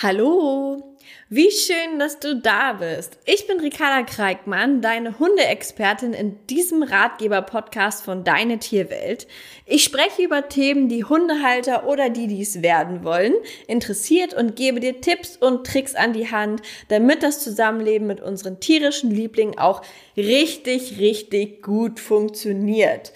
Hallo, 0.00 0.96
wie 1.28 1.50
schön, 1.50 1.98
dass 1.98 2.20
du 2.20 2.36
da 2.36 2.74
bist. 2.74 3.18
Ich 3.24 3.48
bin 3.48 3.58
Ricarda 3.58 4.04
Kreikmann, 4.04 4.80
deine 4.80 5.18
Hundeexpertin 5.18 6.12
in 6.12 6.36
diesem 6.46 6.84
Ratgeber-Podcast 6.84 8.04
von 8.04 8.22
Deine 8.22 8.60
Tierwelt. 8.60 9.26
Ich 9.66 9.82
spreche 9.82 10.22
über 10.22 10.48
Themen, 10.48 10.88
die 10.88 11.02
Hundehalter 11.02 11.84
oder 11.88 12.10
die 12.10 12.28
dies 12.28 12.62
werden 12.62 13.02
wollen, 13.02 13.34
interessiert 13.66 14.34
und 14.34 14.54
gebe 14.54 14.78
dir 14.78 15.00
Tipps 15.00 15.36
und 15.36 15.66
Tricks 15.66 15.96
an 15.96 16.12
die 16.12 16.30
Hand, 16.30 16.62
damit 16.86 17.24
das 17.24 17.42
Zusammenleben 17.42 18.06
mit 18.06 18.20
unseren 18.20 18.60
tierischen 18.60 19.10
Lieblingen 19.10 19.58
auch 19.58 19.82
richtig, 20.16 21.00
richtig 21.00 21.60
gut 21.60 21.98
funktioniert. 21.98 23.12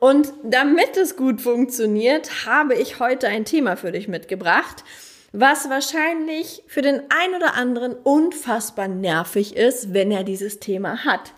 Und 0.00 0.32
damit 0.42 0.96
es 0.96 1.14
gut 1.14 1.40
funktioniert, 1.40 2.44
habe 2.44 2.74
ich 2.74 2.98
heute 2.98 3.28
ein 3.28 3.44
Thema 3.44 3.76
für 3.76 3.92
dich 3.92 4.08
mitgebracht– 4.08 4.82
was 5.36 5.68
wahrscheinlich 5.68 6.62
für 6.68 6.80
den 6.80 7.02
einen 7.10 7.34
oder 7.34 7.54
anderen 7.54 7.92
unfassbar 7.92 8.86
nervig 8.86 9.56
ist, 9.56 9.92
wenn 9.92 10.12
er 10.12 10.22
dieses 10.22 10.60
Thema 10.60 11.04
hat. 11.04 11.32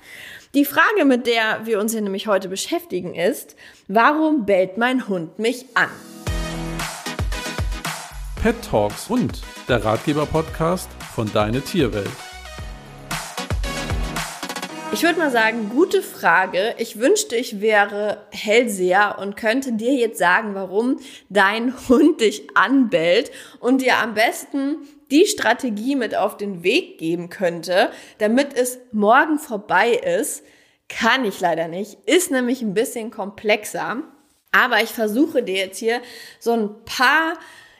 Die 0.55 0.67
Frage, 0.67 1.07
mit 1.07 1.27
der 1.27 1.65
wir 1.65 1.81
uns 1.81 1.93
hier 1.93 2.03
nämlich 2.03 2.27
heute 2.27 2.51
beschäftigen, 2.51 3.15
ist, 3.15 3.57
warum 3.89 4.45
bellt 4.45 4.77
mein 4.77 5.09
Hund 5.09 5.39
mich 5.39 5.65
an? 5.75 5.89
Pet 8.43 8.57
Talks 8.71 9.09
und 9.09 9.41
der 9.67 9.83
Ratgeber-Podcast 9.83 10.91
von 11.15 11.33
Deine 11.33 11.63
Tierwelt. 11.63 12.36
Ich 14.93 15.03
würde 15.03 15.19
mal 15.19 15.31
sagen, 15.31 15.69
gute 15.69 16.01
Frage. 16.01 16.75
Ich 16.79 16.99
wünschte, 16.99 17.37
ich 17.37 17.61
wäre 17.61 18.27
Hellseher 18.31 19.19
und 19.19 19.37
könnte 19.37 19.73
dir 19.73 19.93
jetzt 19.93 20.19
sagen, 20.19 20.55
warum 20.55 21.01
dein 21.29 21.75
Hund 21.89 22.21
dich 22.21 22.57
anbellt 22.57 23.31
und 23.61 23.83
dir 23.83 23.99
am 23.99 24.15
besten 24.15 24.77
die 25.11 25.27
Strategie 25.27 25.97
mit 25.97 26.17
auf 26.17 26.37
den 26.37 26.63
Weg 26.63 26.99
geben 26.99 27.29
könnte, 27.29 27.91
damit 28.19 28.55
es 28.55 28.79
morgen 28.93 29.39
vorbei 29.39 29.91
ist. 29.91 30.45
Kann 30.89 31.25
ich 31.25 31.41
leider 31.41 31.69
nicht. 31.69 31.99
Ist 32.07 32.31
nämlich 32.31 32.63
ein 32.63 32.75
bisschen 32.75 33.11
komplexer. 33.11 34.03
Aber 34.53 34.83
ich 34.83 34.91
versuche 34.91 35.43
dir 35.43 35.57
jetzt 35.57 35.79
hier 35.79 36.01
so 36.39 36.53
ein 36.53 36.85
paar 36.85 37.35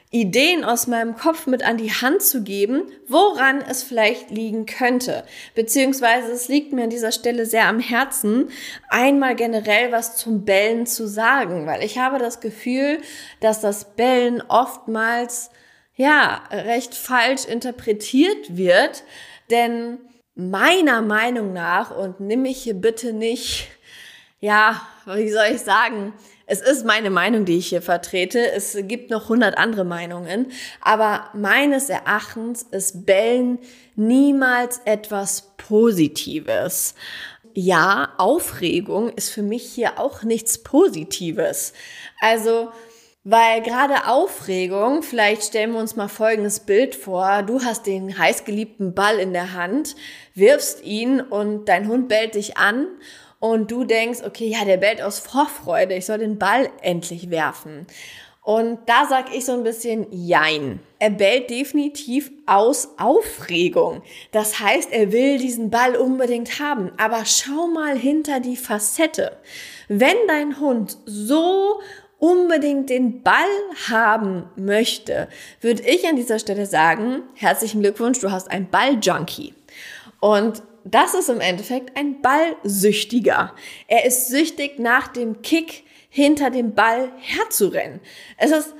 Ideen 0.09 0.63
aus 0.63 0.87
meinem 0.87 1.17
Kopf 1.17 1.47
mit 1.47 1.63
an 1.63 1.77
die 1.77 1.91
Hand 1.91 2.21
zu 2.21 2.41
geben, 2.41 2.83
woran 3.07 3.61
es 3.61 3.83
vielleicht 3.83 4.31
liegen 4.31 4.65
könnte. 4.65 5.25
Beziehungsweise 5.53 6.31
es 6.31 6.47
liegt 6.47 6.71
mir 6.71 6.85
an 6.85 6.89
dieser 6.89 7.11
Stelle 7.11 7.45
sehr 7.45 7.67
am 7.67 7.81
Herzen, 7.81 8.49
einmal 8.87 9.35
generell 9.35 9.91
was 9.91 10.15
zum 10.15 10.45
Bellen 10.45 10.85
zu 10.85 11.07
sagen, 11.07 11.65
weil 11.65 11.83
ich 11.83 11.97
habe 11.97 12.19
das 12.19 12.39
Gefühl, 12.39 13.01
dass 13.41 13.59
das 13.59 13.95
Bellen 13.95 14.41
oftmals, 14.47 15.49
ja, 15.95 16.41
recht 16.51 16.95
falsch 16.95 17.45
interpretiert 17.45 18.55
wird, 18.55 19.03
denn 19.51 19.97
meiner 20.35 21.01
Meinung 21.01 21.51
nach, 21.51 21.95
und 21.95 22.21
nimm 22.21 22.43
mich 22.43 22.59
hier 22.63 22.75
bitte 22.75 23.11
nicht, 23.11 23.67
ja, 24.39 24.81
wie 25.05 25.31
soll 25.31 25.47
ich 25.51 25.61
sagen, 25.61 26.13
es 26.49 26.61
ist 26.61 26.85
meine 26.85 27.09
Meinung, 27.09 27.43
die 27.43 27.57
ich 27.57 27.67
hier 27.67 27.81
vertrete. 27.81 28.51
Es 28.51 28.77
gibt 28.83 29.09
noch 29.09 29.27
hundert 29.27 29.57
andere 29.57 29.83
Meinungen. 29.83 30.47
Aber 30.81 31.29
meines 31.33 31.89
Erachtens 31.89 32.63
ist 32.63 33.05
Bellen 33.05 33.59
niemals 33.95 34.79
etwas 34.85 35.51
Positives. 35.57 36.95
Ja, 37.53 38.13
Aufregung 38.17 39.09
ist 39.09 39.29
für 39.29 39.41
mich 39.41 39.63
hier 39.63 39.99
auch 39.99 40.23
nichts 40.23 40.63
Positives. 40.63 41.73
Also, 42.21 42.69
weil 43.25 43.61
gerade 43.61 44.07
Aufregung, 44.07 45.03
vielleicht 45.03 45.43
stellen 45.43 45.73
wir 45.73 45.81
uns 45.81 45.97
mal 45.97 46.07
folgendes 46.07 46.61
Bild 46.61 46.95
vor. 46.95 47.43
Du 47.43 47.61
hast 47.61 47.87
den 47.87 48.17
heißgeliebten 48.17 48.93
Ball 48.93 49.19
in 49.19 49.33
der 49.33 49.51
Hand, 49.51 49.97
wirfst 50.33 50.81
ihn 50.85 51.19
und 51.19 51.67
dein 51.67 51.89
Hund 51.89 52.07
bellt 52.07 52.35
dich 52.35 52.55
an 52.55 52.87
und 53.39 53.71
du 53.71 53.83
denkst, 53.83 54.19
okay, 54.25 54.47
ja, 54.47 54.65
der 54.65 54.77
bellt 54.77 55.01
aus 55.01 55.19
Vorfreude, 55.19 55.95
ich 55.95 56.05
soll 56.05 56.19
den 56.19 56.39
Ball 56.39 56.69
endlich 56.81 57.29
werfen. 57.29 57.87
Und 58.47 58.79
da 58.85 59.05
sag 59.09 59.35
ich 59.35 59.43
so 59.43 59.51
ein 59.51 59.63
bisschen 59.63 60.07
Jein. 60.09 60.79
Er 60.99 61.09
bellt 61.09 61.49
definitiv 61.49 62.31
aus 62.45 62.87
Aufregung. 62.97 64.03
Das 64.31 64.61
heißt, 64.61 64.89
er 64.93 65.11
will 65.11 65.37
diesen 65.37 65.69
Ball 65.69 65.97
unbedingt 65.97 66.61
haben. 66.61 66.93
Aber 66.95 67.25
schau 67.25 67.67
mal 67.67 67.97
hinter 67.97 68.39
die 68.39 68.55
Facette. 68.55 69.35
Wenn 69.89 70.15
dein 70.29 70.61
Hund 70.61 70.97
so 71.05 71.81
unbedingt 72.19 72.89
den 72.89 73.21
Ball 73.21 73.33
haben 73.89 74.45
möchte, 74.55 75.27
würde 75.59 75.83
ich 75.83 76.07
an 76.07 76.15
dieser 76.15 76.39
Stelle 76.39 76.67
sagen, 76.67 77.23
herzlichen 77.35 77.81
Glückwunsch, 77.81 78.19
du 78.19 78.31
hast 78.31 78.49
einen 78.49 78.69
Ball-Junkie. 78.69 79.55
Und 80.21 80.63
das 80.93 81.13
ist 81.13 81.29
im 81.29 81.41
Endeffekt 81.41 81.97
ein 81.97 82.21
Ballsüchtiger. 82.21 83.53
Er 83.87 84.05
ist 84.05 84.29
süchtig 84.29 84.79
nach 84.79 85.07
dem 85.07 85.41
Kick 85.41 85.83
hinter 86.09 86.49
dem 86.49 86.73
Ball 86.73 87.11
herzurennen. 87.19 87.99
Es 88.37 88.51
ist 88.51 88.73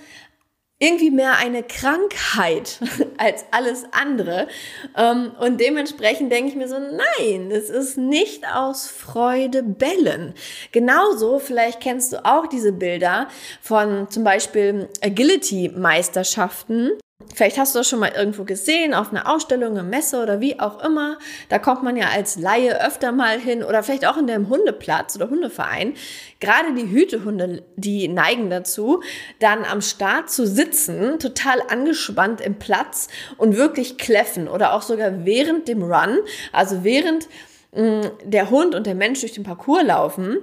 irgendwie 0.79 1.09
mehr 1.09 1.38
eine 1.38 1.63
Krankheit 1.63 2.79
als 3.18 3.45
alles 3.51 3.85
andere. 3.91 4.47
Ähm, 4.95 5.31
und 5.40 5.59
dementsprechend 5.59 6.31
denke 6.31 6.50
ich 6.50 6.56
mir 6.56 6.68
so, 6.68 6.78
nein, 6.78 7.50
das 7.50 7.69
ist 7.69 7.97
nicht 7.97 8.45
aus 8.47 8.88
Freude 8.88 9.63
bellen. 9.63 10.35
Genauso, 10.72 11.39
vielleicht 11.39 11.79
kennst 11.81 12.13
du 12.13 12.24
auch 12.24 12.45
diese 12.47 12.72
Bilder 12.72 13.28
von 13.62 14.09
zum 14.12 14.24
Beispiel 14.24 14.88
Agility-Meisterschaften 15.01 16.91
Vielleicht 17.38 17.57
hast 17.57 17.75
du 17.75 17.79
das 17.79 17.89
schon 17.89 18.00
mal 18.00 18.13
irgendwo 18.16 18.45
gesehen, 18.45 18.94
auf 18.94 19.11
einer 19.11 19.31
Ausstellung, 19.31 19.72
eine 19.72 19.83
Messe 19.83 20.22
oder 20.22 20.39
wie 20.39 20.59
auch 20.59 20.83
immer. 20.83 21.17
Da 21.50 21.59
kommt 21.59 21.83
man 21.83 21.97
ja 21.97 22.09
als 22.09 22.38
Laie 22.38 22.83
öfter 22.83 23.11
mal 23.11 23.39
hin 23.39 23.63
oder 23.63 23.83
vielleicht 23.83 24.07
auch 24.07 24.17
in 24.17 24.28
dem 24.28 24.50
Hundeplatz 24.50 25.16
oder 25.16 25.29
Hundeverein. 25.29 25.95
Gerade 26.39 26.73
die 26.73 26.89
Hütehunde, 26.89 27.63
die 27.75 28.07
neigen 28.07 28.50
dazu, 28.50 29.01
dann 29.39 29.66
am 29.66 29.81
Start 29.81 30.29
zu 30.29 30.47
sitzen, 30.47 31.19
total 31.19 31.61
angespannt 31.69 32.39
im 32.39 32.59
Platz 32.59 33.07
und 33.38 33.56
wirklich 33.56 33.97
kläffen 33.97 34.47
oder 34.47 34.73
auch 34.73 34.81
sogar 34.81 35.25
während 35.25 35.67
dem 35.67 35.83
Run, 35.83 36.19
also 36.51 36.83
während 36.83 37.27
mh, 37.73 37.81
mm, 37.83 38.11
der 38.25 38.50
Hund 38.51 38.73
und 38.73 38.88
der 38.88 38.95
Mensch 38.95 39.19
durch 39.19 39.33
den 39.33 39.44
Parcours 39.44 39.83
laufen, 39.83 40.38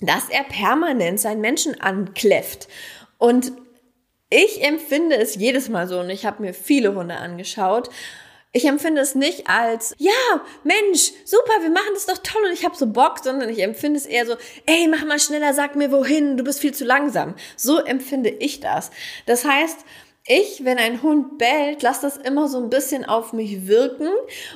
dass 0.00 0.28
er 0.28 0.44
permanent 0.44 1.18
seinen 1.20 1.40
Menschen 1.40 1.80
ankläfft. 1.80 2.68
Und 3.18 3.52
ich 4.30 4.62
empfinde 4.62 5.16
es 5.16 5.36
jedes 5.36 5.68
Mal 5.68 5.88
so 5.88 6.00
und 6.00 6.10
ich 6.10 6.26
habe 6.26 6.42
mir 6.42 6.54
viele 6.54 6.94
Hunde 6.94 7.16
angeschaut. 7.16 7.88
Ich 8.52 8.64
empfinde 8.64 9.02
es 9.02 9.14
nicht 9.14 9.46
als, 9.46 9.94
ja, 9.98 10.12
Mensch, 10.64 11.12
super, 11.24 11.52
wir 11.60 11.70
machen 11.70 11.90
das 11.92 12.06
doch 12.06 12.18
toll 12.18 12.42
und 12.46 12.52
ich 12.52 12.64
habe 12.64 12.74
so 12.74 12.86
Bock, 12.86 13.18
sondern 13.22 13.50
ich 13.50 13.62
empfinde 13.62 13.98
es 13.98 14.06
eher 14.06 14.24
so, 14.24 14.36
ey, 14.64 14.88
mach 14.88 15.04
mal 15.04 15.18
schneller, 15.18 15.52
sag 15.52 15.76
mir 15.76 15.92
wohin, 15.92 16.38
du 16.38 16.44
bist 16.44 16.60
viel 16.60 16.72
zu 16.72 16.86
langsam. 16.86 17.34
So 17.56 17.78
empfinde 17.78 18.30
ich 18.30 18.60
das. 18.60 18.90
Das 19.26 19.44
heißt, 19.44 19.78
ich, 20.28 20.64
wenn 20.64 20.78
ein 20.78 21.02
Hund 21.02 21.38
bellt, 21.38 21.82
lass 21.82 22.00
das 22.00 22.18
immer 22.18 22.48
so 22.48 22.58
ein 22.58 22.68
bisschen 22.68 23.04
auf 23.06 23.32
mich 23.32 23.66
wirken 23.66 24.10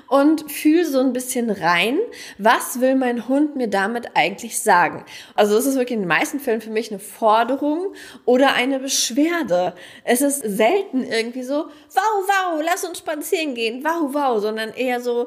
und 0.09 0.51
fühle 0.53 0.85
so 0.85 1.01
ein 1.01 1.15
bisschen 1.15 1.51
rein, 1.51 1.99
was 2.37 2.81
will 2.81 2.95
mein 2.95 3.27
Hund 3.27 3.57
mir 3.57 3.69
damit 3.69 4.11
eigentlich 4.15 4.61
sagen. 4.61 5.05
Also 5.35 5.57
es 5.57 5.65
ist 5.65 5.77
wirklich 5.77 5.97
in 5.97 6.03
den 6.03 6.09
meisten 6.09 6.41
Fällen 6.41 6.61
für 6.61 6.71
mich 6.71 6.91
eine 6.91 7.01
Forderung 7.01 7.95
oder 8.27 8.53
eine 8.53 8.79
Beschwerde. 8.81 9.75
Es 10.05 10.21
ist 10.21 10.43
selten 10.43 11.05
irgendwie 11.05 11.43
so, 11.43 11.65
wow, 11.95 12.27
wow, 12.27 12.63
lass 12.63 12.85
uns 12.85 12.99
spazieren 12.99 13.55
gehen, 13.55 13.83
wow, 13.83 14.13
wow, 14.13 14.41
sondern 14.41 14.75
eher 14.75 15.01
so, 15.01 15.27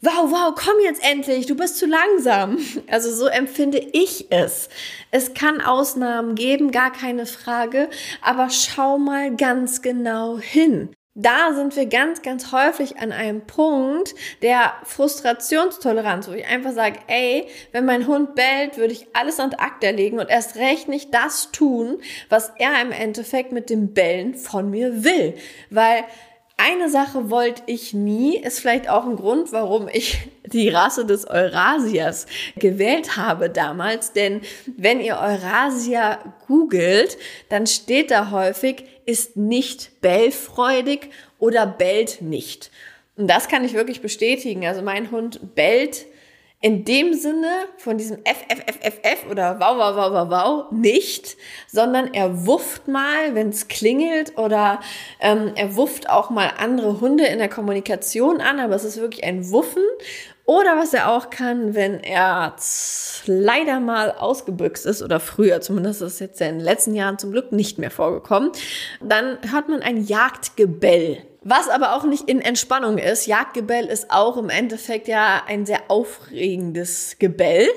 wow, 0.00 0.30
wow, 0.30 0.54
komm 0.54 0.76
jetzt 0.82 1.02
endlich, 1.04 1.46
du 1.46 1.56
bist 1.56 1.78
zu 1.78 1.86
langsam. 1.86 2.58
Also 2.88 3.10
so 3.10 3.26
empfinde 3.26 3.78
ich 3.78 4.30
es. 4.30 4.68
Es 5.10 5.34
kann 5.34 5.60
Ausnahmen 5.60 6.34
geben, 6.34 6.70
gar 6.70 6.92
keine 6.92 7.26
Frage, 7.26 7.88
aber 8.22 8.48
schau 8.50 8.98
mal 8.98 9.34
ganz 9.34 9.82
genau 9.82 10.38
hin. 10.38 10.90
Da 11.18 11.54
sind 11.54 11.74
wir 11.76 11.86
ganz, 11.86 12.20
ganz 12.20 12.52
häufig 12.52 12.98
an 12.98 13.10
einem 13.10 13.46
Punkt 13.46 14.14
der 14.42 14.74
Frustrationstoleranz, 14.84 16.28
wo 16.28 16.32
ich 16.32 16.46
einfach 16.46 16.72
sage, 16.72 16.98
ey, 17.06 17.48
wenn 17.72 17.86
mein 17.86 18.06
Hund 18.06 18.34
bellt, 18.34 18.76
würde 18.76 18.92
ich 18.92 19.06
alles 19.14 19.40
an 19.40 19.54
Akta 19.54 19.88
legen 19.88 20.18
und 20.18 20.28
erst 20.28 20.56
recht 20.56 20.88
nicht 20.88 21.14
das 21.14 21.50
tun, 21.52 22.02
was 22.28 22.52
er 22.58 22.82
im 22.82 22.92
Endeffekt 22.92 23.50
mit 23.50 23.70
dem 23.70 23.94
Bellen 23.94 24.34
von 24.34 24.68
mir 24.70 25.04
will. 25.04 25.34
Weil 25.70 26.04
eine 26.58 26.88
Sache 26.88 27.30
wollte 27.30 27.62
ich 27.66 27.92
nie, 27.92 28.38
ist 28.38 28.60
vielleicht 28.60 28.88
auch 28.88 29.04
ein 29.04 29.16
Grund, 29.16 29.52
warum 29.52 29.88
ich 29.88 30.18
die 30.46 30.68
Rasse 30.68 31.04
des 31.04 31.26
Eurasiers 31.26 32.26
gewählt 32.56 33.16
habe 33.16 33.50
damals. 33.50 34.12
Denn 34.12 34.40
wenn 34.76 35.00
ihr 35.00 35.16
Eurasia 35.16 36.18
googelt, 36.46 37.18
dann 37.48 37.66
steht 37.66 38.10
da 38.10 38.30
häufig, 38.30 38.84
ist 39.04 39.36
nicht 39.36 40.00
bellfreudig 40.00 41.10
oder 41.38 41.66
bellt 41.66 42.22
nicht. 42.22 42.70
Und 43.16 43.28
das 43.28 43.48
kann 43.48 43.64
ich 43.64 43.74
wirklich 43.74 44.00
bestätigen. 44.00 44.66
Also 44.66 44.82
mein 44.82 45.10
Hund 45.10 45.54
bellt 45.54 46.06
in 46.60 46.84
dem 46.84 47.12
Sinne 47.12 47.50
von 47.76 47.98
diesem 47.98 48.18
FFFFF 48.24 49.30
oder 49.30 49.60
wow, 49.60 49.76
wow, 49.76 49.96
wow, 49.96 50.12
wow, 50.12 50.30
wow 50.30 50.72
nicht, 50.72 51.36
sondern 51.68 52.12
er 52.14 52.46
wufft 52.46 52.88
mal, 52.88 53.34
wenn 53.34 53.50
es 53.50 53.68
klingelt 53.68 54.38
oder 54.38 54.80
ähm, 55.20 55.52
er 55.54 55.76
wufft 55.76 56.08
auch 56.08 56.30
mal 56.30 56.52
andere 56.58 57.00
Hunde 57.00 57.26
in 57.26 57.38
der 57.38 57.50
Kommunikation 57.50 58.40
an, 58.40 58.58
aber 58.58 58.74
es 58.74 58.84
ist 58.84 59.00
wirklich 59.00 59.24
ein 59.24 59.50
Wuffen. 59.50 59.82
Oder 60.46 60.76
was 60.76 60.94
er 60.94 61.10
auch 61.10 61.30
kann, 61.30 61.74
wenn 61.74 61.98
er 61.98 62.54
leider 63.26 63.80
mal 63.80 64.12
ausgebüxt 64.12 64.86
ist 64.86 65.02
oder 65.02 65.18
früher, 65.18 65.60
zumindest 65.60 66.02
ist 66.02 66.14
es 66.14 66.18
jetzt 66.20 66.40
in 66.40 66.58
den 66.58 66.64
letzten 66.64 66.94
Jahren 66.94 67.18
zum 67.18 67.32
Glück 67.32 67.50
nicht 67.50 67.78
mehr 67.78 67.90
vorgekommen, 67.90 68.52
dann 69.00 69.38
hört 69.50 69.68
man 69.68 69.82
ein 69.82 70.04
Jagdgebell. 70.04 71.18
Was 71.48 71.68
aber 71.68 71.94
auch 71.94 72.02
nicht 72.02 72.28
in 72.28 72.40
Entspannung 72.40 72.98
ist. 72.98 73.26
Jagdgebell 73.26 73.86
ist 73.86 74.10
auch 74.10 74.36
im 74.36 74.50
Endeffekt 74.50 75.06
ja 75.06 75.44
ein 75.46 75.64
sehr 75.64 75.82
aufregendes 75.86 77.18
Gebell. 77.20 77.68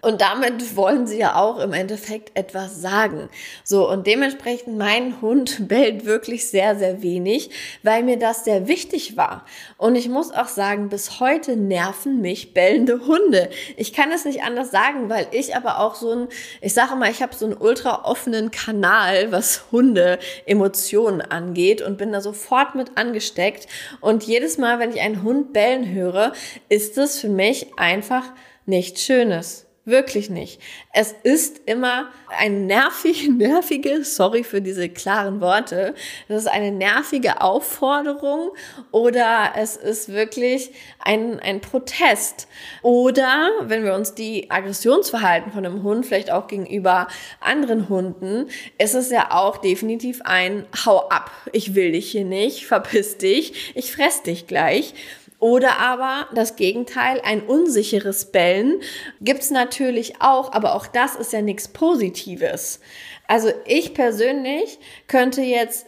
Und 0.00 0.20
damit 0.20 0.74
wollen 0.74 1.06
sie 1.06 1.18
ja 1.18 1.36
auch 1.36 1.60
im 1.60 1.72
Endeffekt 1.72 2.36
etwas 2.36 2.80
sagen. 2.80 3.28
So, 3.62 3.88
und 3.88 4.08
dementsprechend 4.08 4.76
mein 4.76 5.20
Hund 5.20 5.68
bellt 5.68 6.04
wirklich 6.04 6.48
sehr, 6.48 6.74
sehr 6.74 7.04
wenig, 7.04 7.50
weil 7.84 8.02
mir 8.02 8.18
das 8.18 8.42
sehr 8.42 8.66
wichtig 8.66 9.16
war. 9.16 9.46
Und 9.76 9.94
ich 9.94 10.08
muss 10.08 10.32
auch 10.32 10.48
sagen, 10.48 10.88
bis 10.88 11.20
heute 11.20 11.54
nerven 11.54 12.20
mich 12.20 12.54
bellende 12.54 13.06
Hunde. 13.06 13.50
Ich 13.76 13.92
kann 13.92 14.10
es 14.10 14.24
nicht 14.24 14.42
anders 14.42 14.72
sagen, 14.72 15.08
weil 15.08 15.28
ich 15.30 15.54
aber 15.54 15.78
auch 15.78 15.94
so 15.94 16.10
ein, 16.10 16.28
ich 16.60 16.74
sage 16.74 16.96
mal, 16.96 17.08
ich 17.08 17.22
habe 17.22 17.36
so 17.36 17.44
einen 17.44 17.56
ultra 17.56 18.04
offenen 18.04 18.50
Kanal, 18.50 19.30
was 19.30 19.66
Hunde 19.70 20.18
Emotionen 20.44 21.20
angeht 21.20 21.82
und 21.82 21.98
bin 21.98 22.10
da 22.10 22.20
sofort 22.20 22.74
mit 22.74 22.98
an 22.98 23.11
angesteckt. 23.12 23.68
Und 24.00 24.24
jedes 24.24 24.58
Mal, 24.58 24.78
wenn 24.78 24.90
ich 24.90 25.00
einen 25.00 25.22
Hund 25.22 25.52
bellen 25.52 25.92
höre, 25.92 26.32
ist 26.68 26.96
es 26.98 27.18
für 27.18 27.28
mich 27.28 27.66
einfach 27.76 28.24
nichts 28.64 29.02
Schönes. 29.02 29.66
Wirklich 29.84 30.30
nicht. 30.30 30.60
Es 30.92 31.12
ist 31.24 31.62
immer 31.66 32.12
ein 32.28 32.66
nervig, 32.66 33.28
nervige, 33.36 34.04
sorry 34.04 34.44
für 34.44 34.62
diese 34.62 34.88
klaren 34.88 35.40
Worte, 35.40 35.96
das 36.28 36.42
ist 36.42 36.48
eine 36.48 36.70
nervige 36.70 37.40
Aufforderung 37.40 38.52
oder 38.92 39.54
es 39.56 39.74
ist 39.76 40.12
wirklich 40.12 40.70
ein, 41.00 41.40
ein 41.40 41.60
Protest. 41.60 42.46
Oder 42.82 43.50
wenn 43.62 43.82
wir 43.82 43.94
uns 43.94 44.14
die 44.14 44.52
Aggressionsverhalten 44.52 45.50
von 45.50 45.66
einem 45.66 45.82
Hund 45.82 46.06
vielleicht 46.06 46.30
auch 46.30 46.46
gegenüber 46.46 47.08
anderen 47.40 47.88
Hunden, 47.88 48.50
ist 48.78 48.94
es 48.94 49.10
ja 49.10 49.32
auch 49.32 49.56
definitiv 49.56 50.20
ein 50.22 50.64
Hau 50.86 51.08
ab, 51.08 51.32
ich 51.50 51.74
will 51.74 51.90
dich 51.90 52.12
hier 52.12 52.24
nicht, 52.24 52.66
verpiss 52.66 53.18
dich, 53.18 53.72
ich 53.74 53.90
fress 53.90 54.22
dich 54.22 54.46
gleich. 54.46 54.94
Oder 55.42 55.80
aber 55.80 56.28
das 56.36 56.54
Gegenteil, 56.54 57.20
ein 57.24 57.42
unsicheres 57.42 58.26
Bellen 58.26 58.80
gibt's 59.20 59.50
natürlich 59.50 60.22
auch, 60.22 60.52
aber 60.52 60.76
auch 60.76 60.86
das 60.86 61.16
ist 61.16 61.32
ja 61.32 61.42
nichts 61.42 61.66
Positives. 61.66 62.78
Also 63.26 63.50
ich 63.66 63.92
persönlich 63.92 64.78
könnte 65.08 65.42
jetzt 65.42 65.86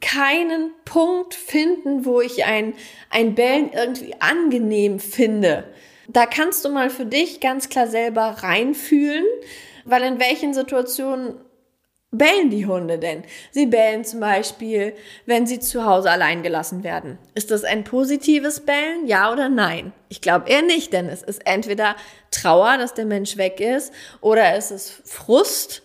keinen 0.00 0.70
Punkt 0.86 1.34
finden, 1.34 2.06
wo 2.06 2.22
ich 2.22 2.46
ein, 2.46 2.72
ein 3.10 3.34
Bellen 3.34 3.72
irgendwie 3.74 4.14
angenehm 4.20 4.98
finde. 4.98 5.64
Da 6.08 6.24
kannst 6.24 6.64
du 6.64 6.70
mal 6.70 6.88
für 6.88 7.04
dich 7.04 7.40
ganz 7.40 7.68
klar 7.68 7.88
selber 7.88 8.22
reinfühlen, 8.22 9.26
weil 9.84 10.02
in 10.04 10.18
welchen 10.18 10.54
Situationen 10.54 11.34
bellen 12.18 12.50
die 12.50 12.66
Hunde 12.66 12.98
denn? 12.98 13.24
Sie 13.50 13.66
bellen 13.66 14.04
zum 14.04 14.20
Beispiel, 14.20 14.94
wenn 15.26 15.46
sie 15.46 15.60
zu 15.60 15.84
Hause 15.84 16.10
allein 16.10 16.42
gelassen 16.42 16.84
werden. 16.84 17.18
Ist 17.34 17.50
das 17.50 17.64
ein 17.64 17.84
positives 17.84 18.60
Bellen? 18.60 19.06
Ja 19.06 19.32
oder 19.32 19.48
nein? 19.48 19.92
Ich 20.08 20.20
glaube 20.20 20.48
eher 20.48 20.62
nicht, 20.62 20.92
denn 20.92 21.08
es 21.08 21.22
ist 21.22 21.46
entweder 21.46 21.96
Trauer, 22.30 22.78
dass 22.78 22.94
der 22.94 23.06
Mensch 23.06 23.36
weg 23.36 23.60
ist, 23.60 23.92
oder 24.20 24.54
es 24.54 24.70
ist 24.70 25.02
Frust. 25.04 25.82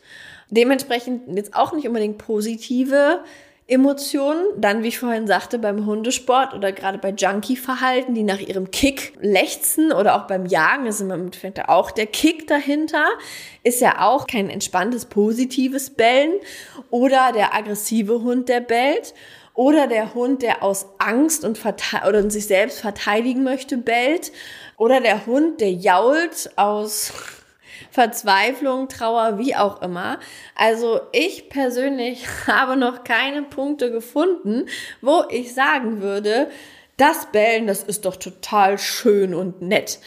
Dementsprechend 0.49 1.35
jetzt 1.35 1.55
auch 1.55 1.73
nicht 1.73 1.87
unbedingt 1.87 2.17
positive 2.17 3.23
Emotionen. 3.69 4.43
Dann, 4.57 4.83
wie 4.83 4.87
ich 4.87 4.99
vorhin 4.99 5.27
sagte, 5.27 5.59
beim 5.59 5.85
Hundesport 5.85 6.53
oder 6.53 6.71
gerade 6.71 6.97
bei 6.97 7.11
Junkie-Verhalten, 7.11 8.15
die 8.15 8.23
nach 8.23 8.39
ihrem 8.39 8.71
Kick 8.71 9.13
lechzen 9.21 9.91
oder 9.91 10.15
auch 10.15 10.27
beim 10.27 10.45
Jagen, 10.45 10.87
ist 10.87 11.01
im 11.01 11.11
Endeffekt 11.11 11.69
auch 11.69 11.91
der 11.91 12.07
Kick 12.07 12.47
dahinter, 12.47 13.05
ist 13.63 13.81
ja 13.81 14.01
auch 14.01 14.27
kein 14.27 14.49
entspanntes, 14.49 15.05
positives 15.05 15.91
Bellen. 15.91 16.33
Oder 16.89 17.31
der 17.33 17.53
aggressive 17.53 18.21
Hund, 18.21 18.49
der 18.49 18.61
bellt. 18.61 19.13
Oder 19.53 19.87
der 19.87 20.13
Hund, 20.13 20.41
der 20.41 20.63
aus 20.63 20.87
Angst 20.99 21.43
und 21.43 21.59
oder 22.07 22.29
sich 22.29 22.47
selbst 22.47 22.79
verteidigen 22.79 23.43
möchte, 23.43 23.77
bellt. 23.77 24.31
Oder 24.77 25.01
der 25.01 25.25
Hund, 25.25 25.59
der 25.61 25.73
jault 25.73 26.49
aus 26.55 27.11
Verzweiflung, 27.91 28.87
Trauer, 28.87 29.37
wie 29.37 29.55
auch 29.55 29.81
immer. 29.81 30.19
Also 30.55 31.01
ich 31.11 31.49
persönlich 31.49 32.25
habe 32.47 32.77
noch 32.77 33.03
keine 33.03 33.43
Punkte 33.43 33.91
gefunden, 33.91 34.65
wo 35.01 35.23
ich 35.29 35.53
sagen 35.53 36.01
würde, 36.01 36.49
das 36.97 37.31
Bellen, 37.31 37.65
das 37.65 37.83
ist 37.83 38.05
doch 38.05 38.17
total 38.17 38.77
schön 38.77 39.33
und 39.33 39.61
nett. 39.61 39.99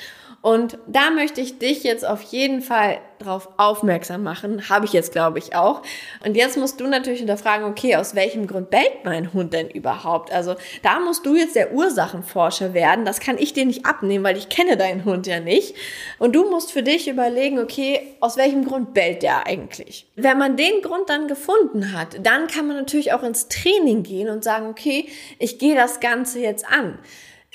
Und 0.43 0.77
da 0.89 1.11
möchte 1.11 1.41
ich 1.41 1.59
dich 1.59 1.85
jetzt 1.85 2.05
auf 2.05 2.21
jeden 2.23 2.63
Fall 2.63 2.99
drauf 3.21 3.49
aufmerksam 3.59 4.25
machen. 4.25 4.69
Habe 4.69 4.87
ich 4.87 4.93
jetzt, 4.93 5.13
glaube 5.13 5.39
ich, 5.39 5.55
auch. 5.55 5.83
Und 6.25 6.37
jetzt 6.37 6.57
musst 6.57 6.81
du 6.81 6.89
natürlich 6.89 7.21
hinterfragen, 7.21 7.65
okay, 7.65 7.95
aus 7.95 8.17
welchem 8.17 8.49
Grund 8.49 8.69
bellt 8.69 9.05
mein 9.05 9.33
Hund 9.33 9.53
denn 9.53 9.71
überhaupt? 9.71 10.33
Also 10.33 10.57
da 10.83 10.99
musst 10.99 11.25
du 11.25 11.37
jetzt 11.37 11.55
der 11.55 11.73
Ursachenforscher 11.73 12.75
werden. 12.75 13.05
Das 13.05 13.21
kann 13.21 13.39
ich 13.39 13.53
dir 13.53 13.65
nicht 13.65 13.87
abnehmen, 13.87 14.25
weil 14.25 14.37
ich 14.37 14.49
kenne 14.49 14.77
deinen 14.77 15.05
Hund 15.05 15.29
ja 15.29 15.39
nicht. 15.39 15.77
Und 16.19 16.35
du 16.35 16.51
musst 16.51 16.73
für 16.73 16.83
dich 16.83 17.07
überlegen, 17.07 17.61
okay, 17.61 18.17
aus 18.19 18.37
welchem 18.37 18.65
Grund 18.65 18.95
bellt 18.95 19.23
der 19.23 19.47
eigentlich? 19.47 20.09
Wenn 20.17 20.39
man 20.39 20.57
den 20.57 20.83
Grund 20.83 21.09
dann 21.09 21.29
gefunden 21.29 21.93
hat, 21.93 22.17
dann 22.27 22.49
kann 22.49 22.67
man 22.67 22.77
natürlich 22.77 23.13
auch 23.13 23.23
ins 23.23 23.47
Training 23.47 24.03
gehen 24.03 24.29
und 24.29 24.43
sagen, 24.43 24.67
okay, 24.67 25.07
ich 25.39 25.61
gehe 25.61 25.77
das 25.77 26.01
Ganze 26.01 26.41
jetzt 26.41 26.67
an. 26.67 26.99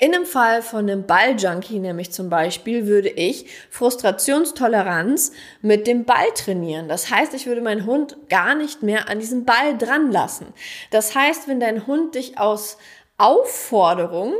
In 0.00 0.14
einem 0.14 0.26
Fall 0.26 0.62
von 0.62 0.88
einem 0.88 1.06
Balljunkie 1.06 1.80
nämlich 1.80 2.12
zum 2.12 2.30
Beispiel 2.30 2.86
würde 2.86 3.08
ich 3.08 3.46
Frustrationstoleranz 3.68 5.32
mit 5.60 5.88
dem 5.88 6.04
Ball 6.04 6.30
trainieren. 6.36 6.88
Das 6.88 7.10
heißt, 7.10 7.34
ich 7.34 7.46
würde 7.46 7.62
meinen 7.62 7.84
Hund 7.84 8.16
gar 8.28 8.54
nicht 8.54 8.84
mehr 8.84 9.08
an 9.08 9.18
diesem 9.18 9.44
Ball 9.44 9.76
dran 9.76 10.12
lassen. 10.12 10.54
Das 10.92 11.16
heißt, 11.16 11.48
wenn 11.48 11.58
dein 11.58 11.88
Hund 11.88 12.14
dich 12.14 12.38
aus 12.38 12.78
Aufforderung 13.16 14.34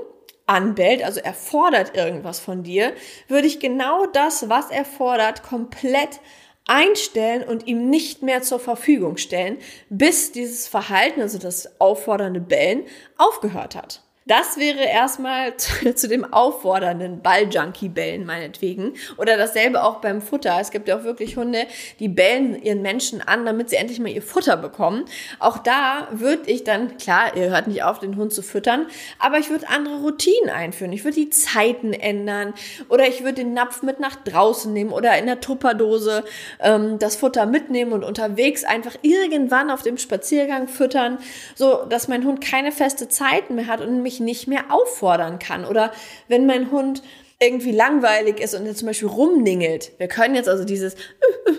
anbellt, 0.46 1.02
also 1.02 1.18
er 1.18 1.34
fordert 1.34 1.96
irgendwas 1.96 2.38
von 2.38 2.62
dir, 2.62 2.92
würde 3.26 3.48
ich 3.48 3.58
genau 3.58 4.06
das, 4.06 4.48
was 4.48 4.70
er 4.70 4.84
fordert, 4.84 5.42
komplett 5.42 6.20
einstellen 6.68 7.42
und 7.42 7.66
ihm 7.66 7.90
nicht 7.90 8.22
mehr 8.22 8.42
zur 8.42 8.60
Verfügung 8.60 9.16
stellen, 9.16 9.58
bis 9.88 10.30
dieses 10.30 10.68
Verhalten, 10.68 11.20
also 11.20 11.38
das 11.38 11.80
auffordernde 11.80 12.40
Bellen, 12.40 12.84
aufgehört 13.16 13.74
hat. 13.74 14.04
Das 14.28 14.58
wäre 14.58 14.84
erstmal 14.84 15.56
zu, 15.56 16.06
dem 16.06 16.32
auffordernden 16.32 17.22
Balljunkie-Bellen 17.22 18.26
meinetwegen. 18.26 18.92
Oder 19.16 19.36
dasselbe 19.38 19.82
auch 19.82 19.96
beim 19.96 20.20
Futter. 20.20 20.58
Es 20.60 20.70
gibt 20.70 20.86
ja 20.86 20.98
auch 20.98 21.04
wirklich 21.04 21.36
Hunde, 21.36 21.66
die 21.98 22.08
bellen 22.08 22.62
ihren 22.62 22.82
Menschen 22.82 23.22
an, 23.22 23.46
damit 23.46 23.70
sie 23.70 23.76
endlich 23.76 23.98
mal 24.00 24.10
ihr 24.10 24.22
Futter 24.22 24.58
bekommen. 24.58 25.06
Auch 25.38 25.58
da 25.58 26.08
würde 26.12 26.50
ich 26.50 26.62
dann, 26.62 26.98
klar, 26.98 27.36
ihr 27.36 27.48
hört 27.48 27.68
nicht 27.68 27.82
auf, 27.82 27.98
den 27.98 28.16
Hund 28.16 28.32
zu 28.32 28.42
füttern, 28.42 28.86
aber 29.18 29.38
ich 29.38 29.48
würde 29.48 29.68
andere 29.70 29.96
Routinen 29.96 30.50
einführen. 30.50 30.92
Ich 30.92 31.04
würde 31.04 31.16
die 31.16 31.30
Zeiten 31.30 31.94
ändern 31.94 32.52
oder 32.90 33.08
ich 33.08 33.22
würde 33.22 33.36
den 33.36 33.54
Napf 33.54 33.82
mit 33.82 33.98
nach 33.98 34.16
draußen 34.16 34.70
nehmen 34.70 34.90
oder 34.90 35.16
in 35.16 35.24
der 35.24 35.40
Tupperdose 35.40 36.22
ähm, 36.60 36.98
das 36.98 37.16
Futter 37.16 37.46
mitnehmen 37.46 37.94
und 37.94 38.04
unterwegs 38.04 38.64
einfach 38.64 38.94
irgendwann 39.00 39.70
auf 39.70 39.82
dem 39.82 39.96
Spaziergang 39.96 40.68
füttern, 40.68 41.18
so 41.54 41.86
dass 41.88 42.08
mein 42.08 42.26
Hund 42.26 42.42
keine 42.42 42.72
feste 42.72 43.08
Zeiten 43.08 43.54
mehr 43.54 43.68
hat 43.68 43.80
und 43.80 44.02
mich 44.02 44.17
nicht 44.20 44.48
mehr 44.48 44.66
auffordern 44.70 45.38
kann. 45.38 45.64
Oder 45.64 45.92
wenn 46.28 46.46
mein 46.46 46.70
Hund 46.70 47.02
irgendwie 47.40 47.70
langweilig 47.70 48.40
ist 48.40 48.54
und 48.54 48.66
er 48.66 48.74
zum 48.74 48.88
Beispiel 48.88 49.08
rumningelt. 49.08 49.92
Wir 49.98 50.08
können 50.08 50.34
jetzt 50.34 50.48
also 50.48 50.64
dieses 50.64 50.96